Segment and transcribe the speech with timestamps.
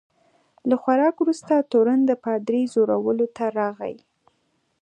[0.69, 3.95] له خوراک وروسته تورن د پادري ځورولو ته راغی.